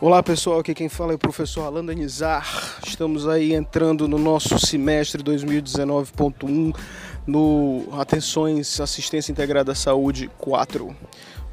[0.00, 2.80] Olá pessoal, aqui quem fala é o professor Alan Danizar.
[2.84, 6.76] Estamos aí entrando no nosso semestre 2019.1
[7.24, 10.94] no Atenções Assistência Integrada à Saúde 4,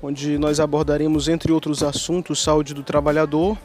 [0.01, 3.55] onde nós abordaremos, entre outros assuntos, saúde do trabalhador.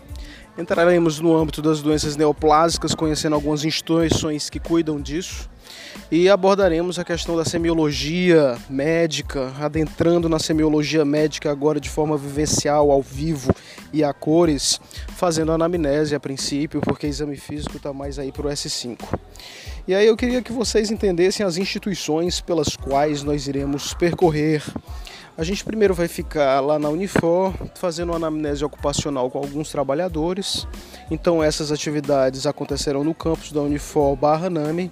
[0.58, 5.48] Entraremos no âmbito das doenças neoplásicas, conhecendo algumas instituições que cuidam disso
[6.10, 12.90] e abordaremos a questão da semiologia médica, adentrando na semiologia médica agora de forma vivencial,
[12.90, 13.52] ao vivo
[13.92, 14.80] e a cores,
[15.16, 18.98] fazendo anamnese a princípio, porque exame físico está mais aí para o S5.
[19.88, 24.62] E aí eu queria que vocês entendessem as instituições pelas quais nós iremos percorrer.
[25.38, 30.66] A gente primeiro vai ficar lá na Unifor, fazendo uma anamnese ocupacional com alguns trabalhadores.
[31.10, 34.90] Então essas atividades acontecerão no campus da Unifor barra NAMI.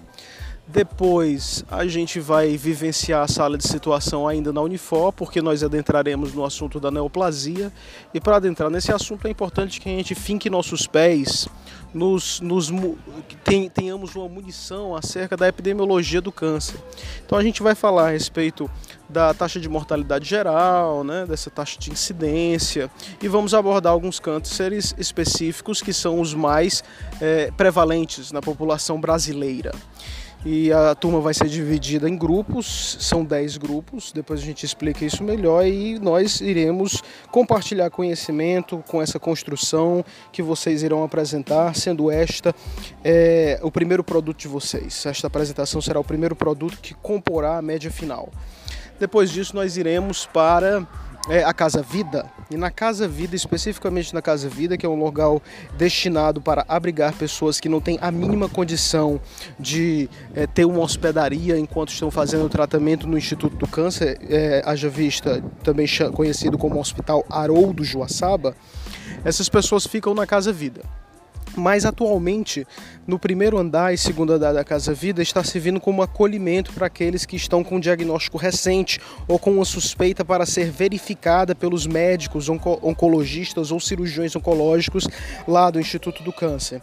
[0.66, 6.32] Depois a gente vai vivenciar a sala de situação ainda na Unifor, porque nós adentraremos
[6.32, 7.70] no assunto da neoplasia.
[8.14, 11.46] E para adentrar nesse assunto é importante que a gente finque nossos pés,
[11.92, 12.72] nos, nos
[13.74, 16.80] tenhamos uma munição acerca da epidemiologia do câncer.
[17.24, 18.68] Então a gente vai falar a respeito
[19.06, 22.90] da taxa de mortalidade geral, né, dessa taxa de incidência,
[23.22, 26.82] e vamos abordar alguns cânceres específicos que são os mais
[27.20, 29.72] é, prevalentes na população brasileira
[30.44, 35.04] e a turma vai ser dividida em grupos, são 10 grupos, depois a gente explica
[35.04, 42.10] isso melhor e nós iremos compartilhar conhecimento com essa construção que vocês irão apresentar, sendo
[42.10, 42.54] esta
[43.02, 45.06] é, o primeiro produto de vocês.
[45.06, 48.30] Esta apresentação será o primeiro produto que comporá a média final.
[48.98, 50.86] Depois disso, nós iremos para
[51.28, 52.30] é, a Casa Vida.
[52.50, 55.42] E na Casa Vida, especificamente na Casa Vida, que é um local
[55.76, 59.20] destinado para abrigar pessoas que não têm a mínima condição
[59.58, 64.62] de é, ter uma hospedaria enquanto estão fazendo o tratamento no Instituto do Câncer, é,
[64.64, 68.54] haja vista também conhecido como Hospital Haroldo Joaçaba,
[69.24, 70.82] essas pessoas ficam na Casa Vida
[71.56, 72.66] mas atualmente
[73.06, 77.26] no primeiro andar e segundo andar da Casa Vida está servindo como acolhimento para aqueles
[77.26, 82.78] que estão com diagnóstico recente ou com uma suspeita para ser verificada pelos médicos, onco
[82.82, 85.06] oncologistas ou cirurgiões oncológicos
[85.46, 86.80] lá do Instituto do Câncer.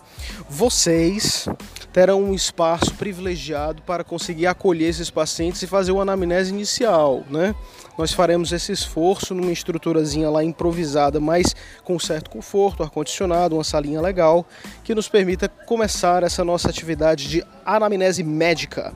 [0.49, 1.47] Vocês
[1.91, 7.53] terão um espaço privilegiado para conseguir acolher esses pacientes e fazer uma anamnese inicial, né?
[7.97, 14.01] Nós faremos esse esforço numa estruturazinha lá improvisada, mas com certo conforto, ar-condicionado, uma salinha
[14.01, 14.45] legal,
[14.83, 18.93] que nos permita começar essa nossa atividade de anamnese médica.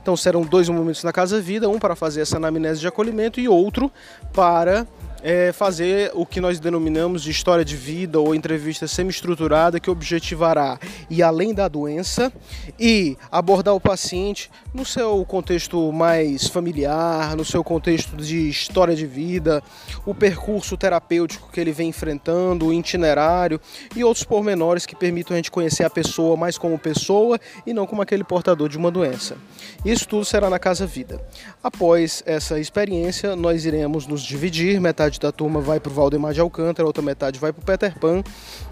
[0.00, 3.48] Então serão dois momentos na Casa Vida, um para fazer essa anamnese de acolhimento e
[3.48, 3.90] outro
[4.32, 4.86] para
[5.22, 10.78] é fazer o que nós denominamos de história de vida ou entrevista semi-estruturada que objetivará
[11.10, 12.32] ir além da doença
[12.78, 19.06] e abordar o paciente no seu contexto mais familiar, no seu contexto de história de
[19.06, 19.62] vida,
[20.06, 23.60] o percurso terapêutico que ele vem enfrentando, o itinerário
[23.96, 27.86] e outros pormenores que permitam a gente conhecer a pessoa mais como pessoa e não
[27.86, 29.36] como aquele portador de uma doença.
[29.84, 31.20] Isso tudo será na Casa Vida.
[31.62, 36.32] Após essa experiência, nós iremos nos dividir, metade metade da turma vai para o Valdemar
[36.34, 38.22] de Alcântara, outra metade vai para o Peter Pan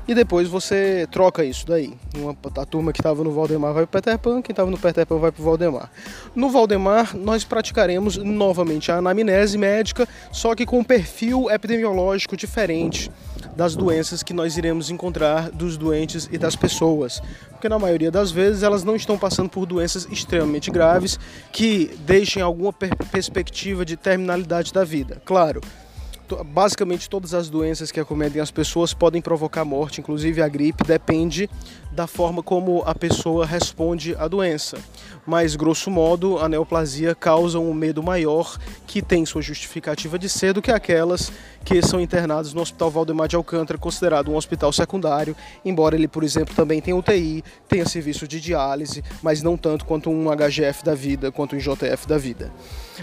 [0.07, 1.95] e depois você troca isso daí.
[2.15, 4.79] Uma, a turma que estava no Valdemar vai para o Peter Pan, quem estava no
[4.79, 5.91] Peter Pan vai para o Valdemar.
[6.35, 13.11] No Valdemar nós praticaremos novamente a anamnese médica, só que com um perfil epidemiológico diferente
[13.57, 17.23] das doenças que nós iremos encontrar dos doentes e das pessoas.
[17.51, 21.19] Porque na maioria das vezes elas não estão passando por doenças extremamente graves
[21.51, 25.23] que deixem alguma per perspectiva de terminalidade da vida.
[25.25, 25.63] Claro,
[26.47, 31.49] basicamente todas as doenças que acometem as pessoas podem provocar morte, inclusive a gripe, depende
[31.97, 34.77] da forma como a pessoa responde à doença.
[35.27, 40.53] Mas, grosso modo, a neoplasia causa um medo maior que tem sua justificativa de ser
[40.53, 41.33] do que aquelas
[41.65, 45.35] que são internadas no Hospital Valdemar de Alcântara, considerado um hospital secundário,
[45.65, 50.09] embora ele, por exemplo, também tenha UTI, tenha serviço de diálise, mas não tanto quanto
[50.09, 52.53] um HGF da vida, quanto um JF da vida.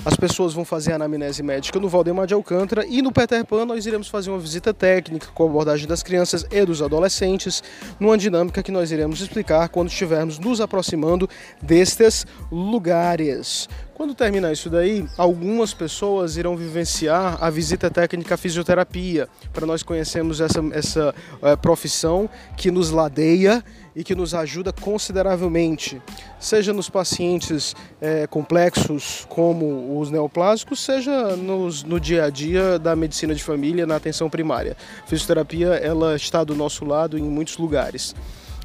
[0.05, 3.65] As pessoas vão fazer a anamnese médica no Valdemar de Alcântara e no Peter Pan
[3.65, 7.61] nós iremos fazer uma visita técnica com a abordagem das crianças e dos adolescentes,
[7.99, 11.29] numa dinâmica que nós iremos explicar quando estivermos nos aproximando
[11.61, 13.67] destes lugares.
[13.93, 19.83] Quando terminar isso daí, algumas pessoas irão vivenciar a visita técnica à fisioterapia, para nós
[19.83, 22.27] conhecermos essa, essa é, profissão
[22.57, 23.63] que nos ladeia
[23.95, 26.01] e que nos ajuda consideravelmente,
[26.39, 32.95] seja nos pacientes é, complexos como os neoplásicos, seja nos, no dia a dia da
[32.95, 34.75] medicina de família, na atenção primária.
[35.03, 38.15] A fisioterapia ela está do nosso lado em muitos lugares.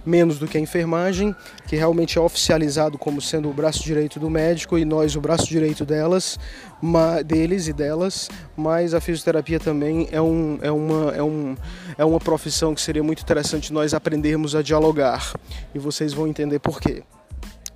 [0.09, 4.31] Menos do que a enfermagem, que realmente é oficializado como sendo o braço direito do
[4.31, 6.39] médico e nós o braço direito delas,
[7.27, 11.57] deles e delas, mas a fisioterapia também é, um, é, uma, é, um,
[11.99, 15.33] é uma profissão que seria muito interessante nós aprendermos a dialogar
[15.75, 17.03] e vocês vão entender por quê.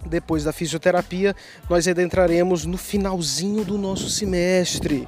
[0.05, 1.35] Depois da fisioterapia,
[1.71, 5.07] nós adentraremos no finalzinho do nosso semestre.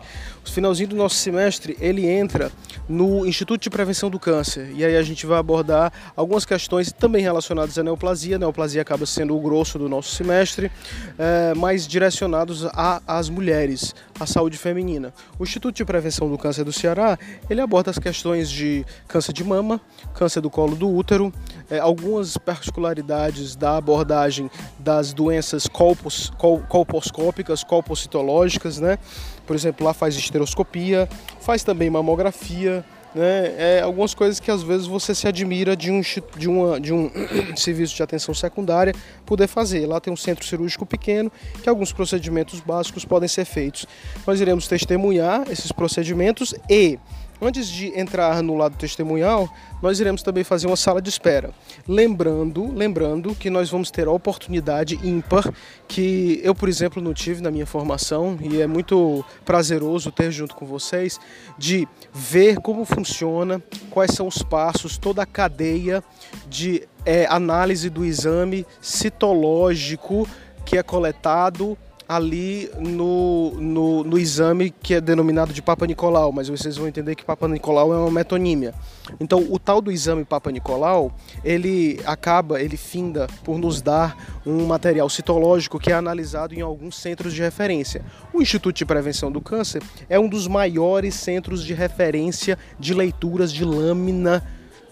[0.51, 2.53] Finalzinho do nosso semestre, ele entra
[2.89, 4.71] no Instituto de Prevenção do Câncer.
[4.75, 8.37] E aí a gente vai abordar algumas questões também relacionadas à neoplasia.
[8.37, 10.71] A neoplasia acaba sendo o grosso do nosso semestre,
[11.19, 12.67] é, mais direcionados
[13.07, 15.13] às mulheres, à saúde feminina.
[15.39, 17.19] O Instituto de Prevenção do Câncer do Ceará,
[17.49, 19.81] ele aborda as questões de câncer de mama,
[20.15, 21.33] câncer do colo do útero,
[21.71, 28.99] é, algumas particularidades da abordagem das doenças colpos, col, colposcópicas, colpocitológicas, né?
[29.47, 31.09] Por exemplo, lá faz esteroscopia,
[31.41, 32.85] faz também mamografia,
[33.15, 33.55] né?
[33.57, 36.01] É algumas coisas que às vezes você se admira de um,
[36.37, 37.09] de uma, de um
[37.57, 38.93] serviço de atenção secundária
[39.25, 39.87] poder fazer.
[39.87, 41.31] Lá tem um centro cirúrgico pequeno
[41.63, 43.87] que alguns procedimentos básicos podem ser feitos.
[44.27, 46.99] Nós iremos testemunhar esses procedimentos e
[47.41, 49.49] Antes de entrar no lado testemunhal,
[49.83, 51.51] nós iremos também fazer uma sala de espera.
[51.87, 55.53] Lembrando, lembrando que nós vamos ter a oportunidade ímpar
[55.89, 60.55] que eu, por exemplo, não tive na minha formação e é muito prazeroso ter junto
[60.55, 61.19] com vocês
[61.59, 66.03] de ver como funciona, quais são os passos, toda a cadeia
[66.49, 70.27] de é, análise do exame citológico
[70.65, 71.77] que é coletado
[72.09, 77.15] ali no, no, no, exame que é denominado de Papa Nicolau, mas vocês vão entender
[77.15, 78.75] que Papa Nicolau é uma metonímia.
[79.19, 84.67] Então, o tal do exame Papa Nicolau, ele acaba, ele finda por nos dar um
[84.67, 88.05] material citológico que é analisado em alguns centros de referência.
[88.33, 93.53] O Instituto de Prevenção do Câncer é um dos maiores centros de referência de leituras
[93.53, 94.43] de lâmina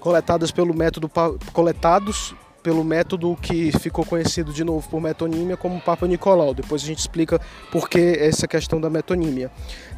[0.01, 1.09] coletadas pelo método
[1.53, 6.55] coletados pelo método que ficou conhecido de novo por metonímia como Papa Nicolau.
[6.55, 9.51] Depois a gente explica por que essa questão da metonímia.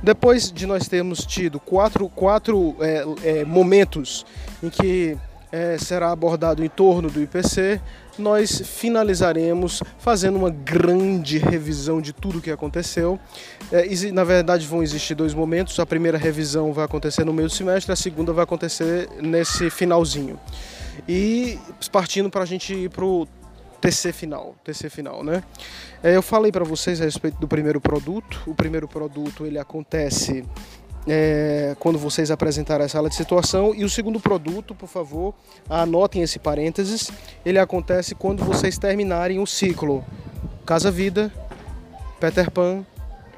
[0.03, 4.25] Depois de nós termos tido quatro, quatro é, é, momentos
[4.63, 5.17] em que
[5.55, 7.81] é, será abordado em torno do IPC,
[8.19, 13.21] nós finalizaremos fazendo uma grande revisão de tudo o que aconteceu.
[13.71, 15.79] É, na verdade, vão existir dois momentos.
[15.79, 20.41] A primeira revisão vai acontecer no meio do semestre, a segunda vai acontecer nesse finalzinho.
[21.09, 21.59] E
[21.91, 23.27] partindo para a gente ir para o
[23.81, 25.43] TC final, TC final, né?
[26.03, 28.43] É, eu falei para vocês a respeito do primeiro produto.
[28.47, 30.45] O primeiro produto ele acontece
[31.07, 33.75] é, quando vocês apresentarem a sala de situação.
[33.75, 35.35] E o segundo produto, por favor,
[35.69, 37.11] anotem esse parênteses,
[37.45, 40.05] ele acontece quando vocês terminarem o ciclo
[40.65, 41.33] Casa Vida,
[42.19, 42.85] Peter Pan,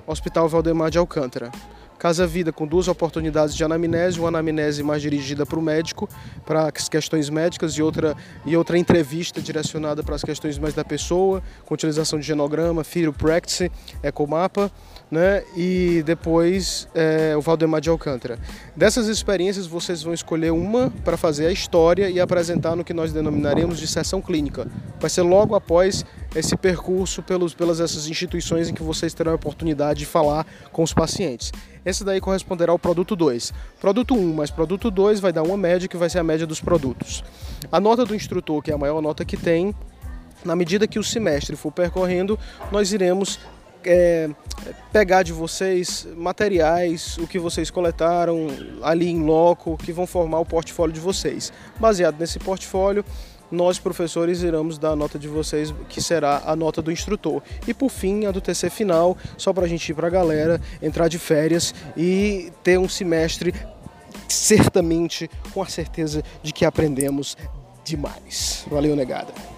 [0.06, 1.50] Hospital Valdemar de Alcântara.
[1.98, 6.08] Casa Vida com duas oportunidades de anamnese, uma anamnese mais dirigida para o médico,
[6.44, 8.14] para as questões médicas e outra,
[8.44, 12.82] e outra entrevista direcionada para as questões mais da pessoa, com utilização de genograma,
[13.16, 13.70] Practice,
[14.02, 14.70] Ecomapa
[15.10, 15.42] né?
[15.56, 18.38] e depois é, o Valdemar de Alcântara.
[18.74, 23.12] Dessas experiências, vocês vão escolher uma para fazer a história e apresentar no que nós
[23.12, 24.66] denominaremos de sessão clínica.
[25.00, 26.04] Vai ser logo após
[26.38, 30.82] esse percurso pelos, pelas essas instituições em que vocês terão a oportunidade de falar com
[30.82, 31.50] os pacientes.
[31.84, 33.52] Esse daí corresponderá ao produto 2.
[33.80, 36.46] Produto 1 um, mais produto 2 vai dar uma média que vai ser a média
[36.46, 37.24] dos produtos.
[37.72, 39.74] A nota do instrutor, que é a maior nota que tem,
[40.44, 42.38] na medida que o semestre for percorrendo,
[42.70, 43.38] nós iremos
[43.84, 44.28] é,
[44.92, 48.48] pegar de vocês materiais, o que vocês coletaram
[48.82, 51.52] ali em loco, que vão formar o portfólio de vocês.
[51.78, 53.04] Baseado nesse portfólio,
[53.50, 57.42] nós professores iremos dar a nota de vocês, que será a nota do instrutor.
[57.66, 60.60] E por fim, a do TC final, só para a gente ir para a galera,
[60.82, 63.54] entrar de férias e ter um semestre
[64.28, 67.36] certamente com a certeza de que aprendemos
[67.84, 68.64] demais.
[68.68, 69.55] Valeu, negada.